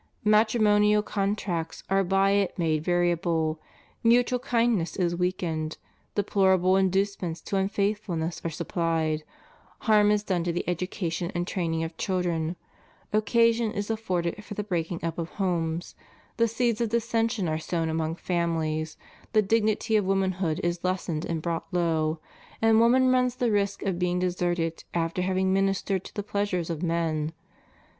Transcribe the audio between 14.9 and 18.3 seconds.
up of homes; the seeds of dissension are sown among